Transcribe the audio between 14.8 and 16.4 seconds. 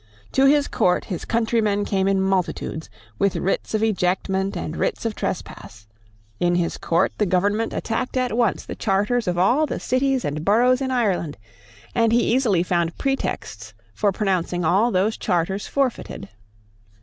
those charters forfeited.